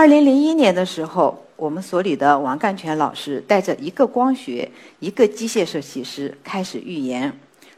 [0.00, 1.38] 二零零一年的时候。
[1.56, 4.66] 我们所里的王干全老师带着一个光学、
[4.98, 7.30] 一个机械设计师开始预言。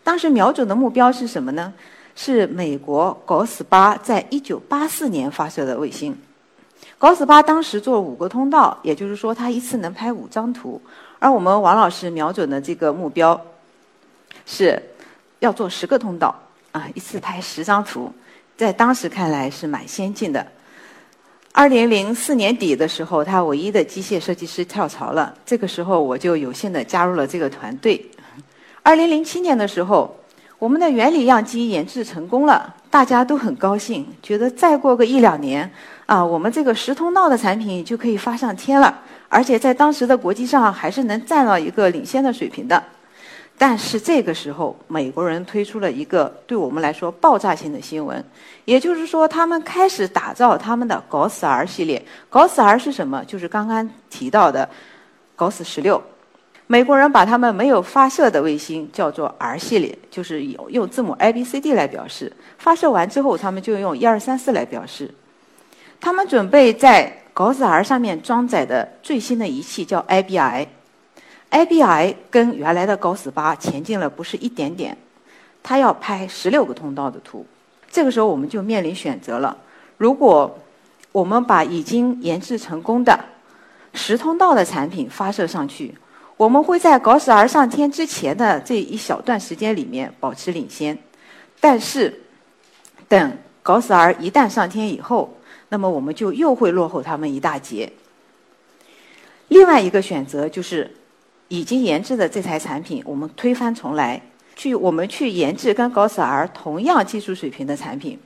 [0.04, 1.74] 当时瞄准的目标是什么呢？
[2.14, 6.16] 是美国 GOES-8 在一九八四年发射的卫星。
[7.00, 10.80] GOES-8 当时做五个通道，也就是说它一次能拍五张图。
[11.18, 13.40] 而我们王老师瞄准的这个目标
[14.46, 14.80] 是
[15.40, 16.32] 要做十个通道，
[16.70, 18.12] 啊，一次拍十张图，
[18.56, 20.46] 在当时看来是蛮先进的。
[21.54, 25.34] 二零零四年底的时候，他唯一的机械设计师跳槽了。
[25.44, 28.10] 这个时候，我就有幸的加入了这个团队。
[28.82, 30.16] 二零零七年的时候，
[30.58, 35.70] 我们的原理样机研制成功了，大家都很高兴，觉得再过个一两年，
[36.06, 42.82] 啊，我们这个十通道的产品就可以发上天了，而且在当时的国际上还是能占到一个领先的水平的。
[43.64, 48.24] 但是这个时候，美国人推出了一个对我们来说爆炸性的新闻，
[48.64, 52.04] 也就是说，他们开始打造他们的 GOES-R 系列。
[52.28, 53.24] GOES-R 是什么？
[53.24, 54.68] 就是刚刚提到的
[55.38, 56.00] GOES-16。
[56.66, 62.32] 美国人把他们没有发射的卫星叫做 R 系列，就是用用字母 A、B、C、D 来表示。
[62.58, 65.08] 发射完之后，他们就用一二三四来表示。
[66.00, 70.66] 他们准备在 GOES-R 上面装载的最新的仪器叫 IBI。
[71.52, 74.96] IBI 跟原来的高斯八前进了不是一点点，
[75.62, 77.44] 它要拍十六个通道的图。
[77.90, 79.54] 这个时候我们就面临选择了：
[79.98, 80.58] 如果
[81.12, 83.22] 我们把已经研制成功的
[83.92, 85.94] 十通道的产品发射上去，
[86.38, 90.96] 我们会在高斯 R 上天之前的这一小段时间里面保持领先。
[91.60, 92.18] 但是，
[93.08, 95.36] 等高斯 R 一旦上天以后，
[95.68, 97.92] 那么我们就又会落后他们一大截。
[99.48, 100.90] 另外一个选择就是。
[101.52, 104.18] 已经研制的这台产品，我们推翻重来，
[104.56, 108.18] 去我们去研制跟高斯 R 同样技术水平的产品。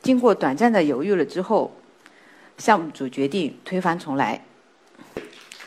[0.00, 1.74] 经过短暂的犹豫了之后，
[2.58, 4.40] 项目组决定推翻重来。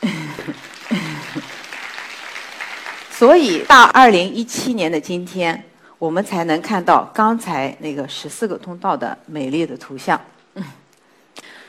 [3.12, 5.62] 所以到二零一七年的今天，
[5.98, 10.18] 我们才能看到刚才那个十四个通道的美丽的图像。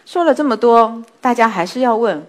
[0.05, 2.25] 说了这么多，大家还是要问。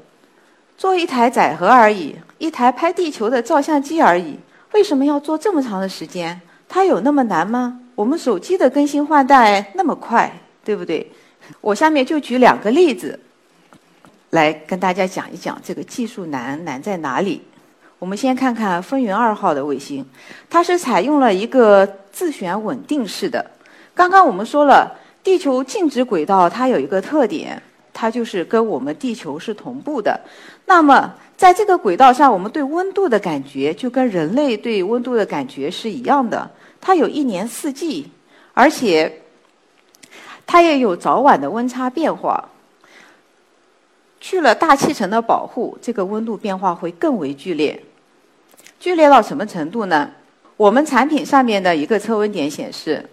[0.80, 4.34] 做一台载荷而已，一台拍地球的照相机而已，
[4.72, 6.40] 为什么要做这么长的时间？
[6.70, 7.78] 它有那么难吗？
[7.94, 10.32] 我们手机的更新换代那么快，
[10.64, 11.12] 对不对？
[11.60, 13.20] 我下面就举两个例子，
[14.30, 17.42] 来跟大家讲一讲这个技术难难在哪里。
[17.98, 20.02] 我们先看看风云二号的卫星，
[20.48, 23.44] 它是采用了一个自旋稳定式的。
[23.94, 27.62] 刚刚我们说了，地球静止轨道它有一个特点。
[28.00, 30.18] 它就是跟我们地球是同步的，
[30.64, 36.50] 那么在这个轨道上，我们对温度的感觉就跟人类对温度的感觉是一样的。
[36.80, 38.10] 它有一年四季，
[38.54, 39.20] 而且
[40.46, 42.48] 它也有早晚的温差变化。
[44.18, 47.84] 去了大气层的保护，这个温度变化会更为剧烈。
[48.78, 50.10] 剧烈到什么程度呢？
[50.56, 53.06] 我们产品上面的一个测温点显示，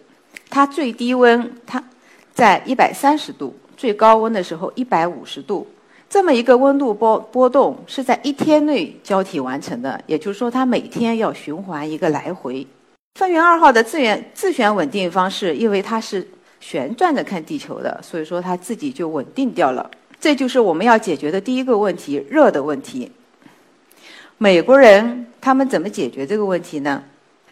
[0.50, 1.84] 它最低温它
[2.34, 3.54] 在一百三十度。
[3.78, 5.68] 最高温的时候一百五十度，
[6.10, 12.66] 这么一个温度波波动是在一天内交替完成的，也就是说它每天要循环一个来回。
[13.20, 16.28] 风云二号的自旋自旋稳定方式，因为它是
[16.60, 19.90] 旋转着看地球的，所以说它自己就稳定掉了。
[20.20, 23.12] 这就是我们要解决的第一个问题——热的问题。
[24.40, 27.04] 美国人他们怎么解决这个问题呢？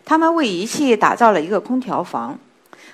[0.04, 2.40] 他们为仪器打造了一个空调房，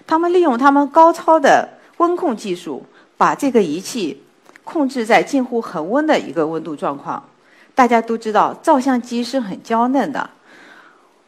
[0.06, 2.86] 他们利用他们高超的温控技术。
[3.22, 4.20] 把这个仪器
[4.64, 7.24] 控制在近乎恒温的一个温度状况。
[7.76, 10.28] 大家都知道，照相机是很娇嫩的，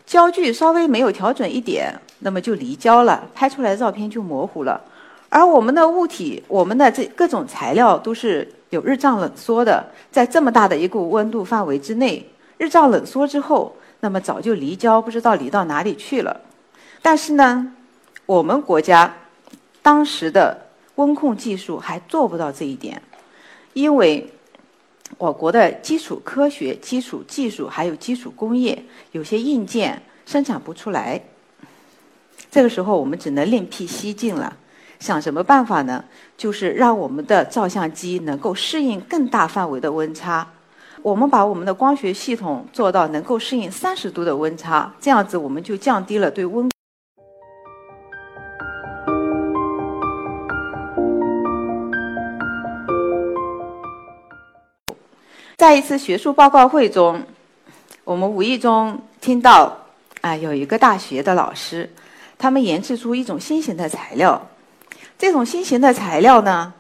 [0.04, 4.82] 焦距稍微没有调准一点，那么就离焦了，拍出来的照片就模糊了。
[5.30, 16.42] 而我们的物体，我们的这各种材料都是有日照冷缩的，在这么大的一个温度范围之内，日照冷缩之后，那么早就离焦，不知道离到哪里去了。
[17.04, 17.72] 但是呢，
[18.26, 19.14] 我们国家
[19.84, 20.58] 当时的。
[20.96, 23.02] 温控技术还做不到这一点，
[23.74, 24.32] 因为
[25.18, 31.22] 我国的基础科学、基础技术还有基础工业有些硬件生产不出来。
[32.52, 34.56] 这个时候我们只能另辟蹊径了。
[35.00, 36.06] 想什么办法呢？
[36.38, 40.48] 就是让我们的照相机能够适应更大范围的温差。
[41.02, 46.73] 我们把我们的光学系统做到能够适应三十度的温差，这样子我们就降低了对温。
[55.56, 57.22] 在一次学术报告会中，
[58.04, 59.78] 我们无意中听到
[60.22, 61.90] 啊，有一个大学的老师，
[62.38, 64.50] 他们研制出一种新型的材料。
[65.18, 66.74] 这种新型的材料呢，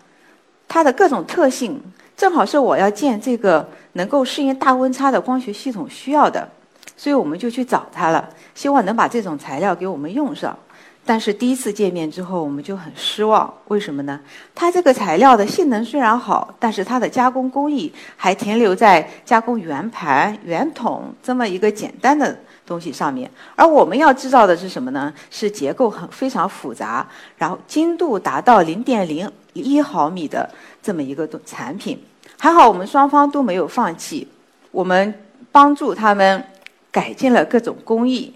[0.67, 1.81] 它的各种特性
[2.17, 6.49] 正好是我要建这个能够适应大温差的光学系统需要的，
[6.97, 10.57] 所以我们就去找他了，希望能把这种材料给我们用上。
[11.05, 13.53] 但是第一次见面之后，我们就很失望。
[13.67, 14.17] 为什么呢？
[14.55, 23.29] 它这个材料的性能虽然好，但是它的加工工艺还停留在加工圆盘、圆筒这么一个简单的东西上面。
[23.55, 25.13] 而我们要制造的是什么呢？
[25.29, 27.06] 是结构很非常复杂，
[27.38, 30.49] 然后精度达到零点零一毫米的
[30.81, 32.01] 这么一个产品。
[32.39, 34.25] 还好我们双方都没有放弃，
[34.71, 35.13] 我们
[35.51, 36.41] 帮助他们
[36.89, 38.33] 改进了各种工艺。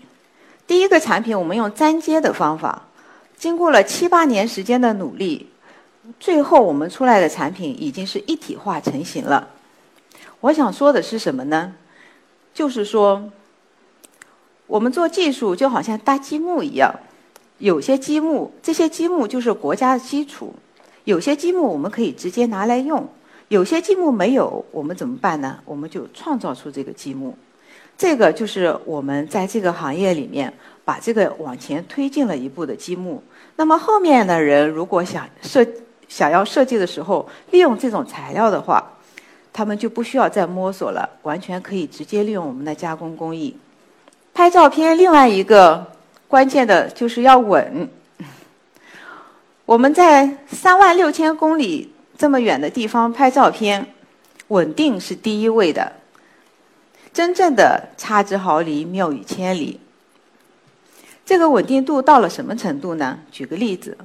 [0.67, 2.83] 第一个产品，我们用粘接的方法，
[3.37, 5.47] 经过了七八年时间的努力，
[6.19, 9.47] 最后我们出来的产品已经是一体化成型了。
[10.41, 11.73] 我想说的是什么呢？
[12.53, 13.31] 就是说，
[14.67, 16.93] 我们做技术就好像搭积木一样，
[17.59, 20.47] 有些积木，这些积木就是国家的基础；
[21.05, 23.07] 有些积木我们可以直接拿来用，
[23.47, 25.59] 有些积木没有，我们怎么办呢？
[25.63, 27.37] 我们就创造出这个积木。
[27.97, 30.53] 这个就是我们在这个行业里面
[30.85, 33.23] 把这个往前推进了一步的积木。
[33.55, 35.65] 那么后面的人如果想设
[36.07, 38.83] 想要设计的时候利用这种材料的话，
[39.51, 43.57] 他们就不需要再摸索了，完全可以直接利用我们的加工工艺。
[44.33, 45.83] 拍照片另外一个
[46.27, 47.89] 关键的就是要稳。
[49.65, 53.85] 我们在三万六千公里这么远的地方拍照片，
[54.49, 55.91] 稳定是第一位的。
[57.17, 59.79] 真正的差之毫厘，谬以千里。
[61.25, 63.17] 这个稳定度到了什么程度呢？
[63.31, 63.97] 举个例子，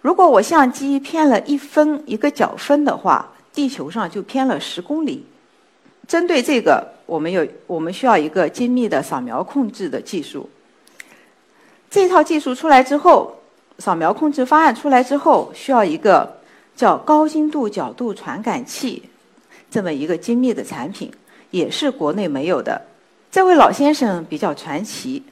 [0.00, 5.26] 如果我相机偏了一分一个角分的话，地球上就偏了十公里。
[6.06, 10.48] 针对这个，我们有我们需要一个精密的扫描控制的技术。
[11.90, 13.36] 这套技术出来之后，
[13.80, 16.32] 扫描控制方案出来之后，需要一个
[16.76, 19.02] 叫高精度角度传感器
[19.68, 21.12] 这么一个精密的产品。
[21.52, 22.82] 也是国内没有的。
[23.30, 25.22] 这位老先生比较传奇，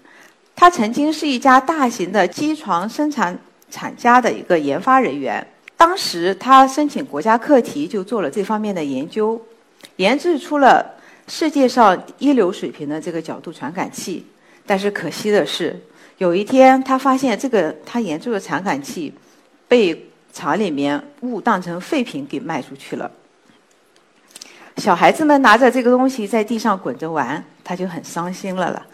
[0.55, 3.37] 他曾经是一家大型的机床生产
[3.71, 5.45] 厂家的一个研发人员。
[5.77, 9.41] 当时他申请国家课题，就做了这方面的研究，
[9.97, 10.95] 研制出了
[11.27, 14.25] 世界上一流水平的这个角度传感器。
[14.67, 15.79] 但是可惜的是，
[16.19, 19.13] 有一天他发现这个他研制的传感器
[19.67, 23.11] 被厂里面误当成废品给卖出去了。
[24.77, 28.87] 小孩子们拿着这个东西在地上滚着玩，他就很伤心了了。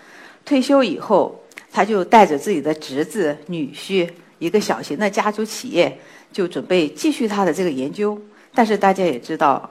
[0.45, 1.41] 退休以后，
[1.73, 4.09] 他就带着自己的侄子、女婿，
[4.39, 5.99] 一个小型的家族企业，
[6.33, 8.21] 就准备继续他的这个研究。
[8.55, 9.69] 但是大家也知道，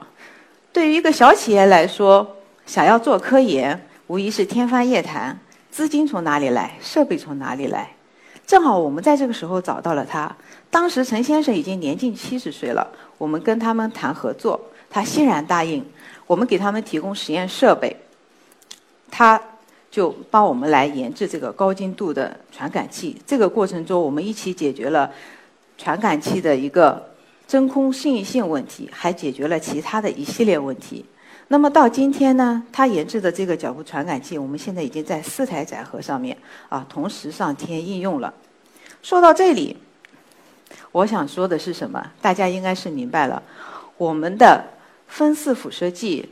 [0.72, 2.36] 对于一个小企业来说，
[2.66, 5.38] 想要做科研，无疑是天方夜谭。
[5.70, 6.78] 资金从哪里来？
[6.80, 7.90] 设备从哪里来？
[8.46, 10.34] 正好我们在这个时候找到了他。
[10.70, 12.86] 当时陈先生已经年近七十岁了，
[13.18, 15.84] 我们跟他们谈合作，他欣然答应。
[16.26, 17.96] 我们给他们提供实验设备，
[19.12, 19.40] 他
[19.92, 23.16] 就帮我们来研制这个高精度的传感器。
[23.24, 25.08] 这个过程中，我们一起解决了
[25.78, 27.10] 传感器的一个
[27.46, 31.04] 真空适应性问题，还解决了其他的一系列问题。
[31.46, 36.36] 那么到今天呢，他研制的这个脚步传感器，我们现在已经在四台载荷上面
[36.68, 38.34] 啊同时上天应用了。
[39.00, 39.76] 说到这里，
[40.90, 42.04] 我想说的是什么？
[42.20, 43.40] 大家应该是明白了，
[43.96, 44.64] 我们的。
[45.08, 46.28] 分四辐射剂，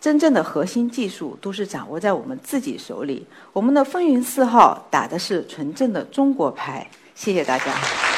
[0.00, 3.26] 真正的核心技术都是掌握在我们自己手里。
[3.52, 6.88] 我们的风云四号打的是纯正的中国牌。
[7.14, 8.11] 谢谢大家。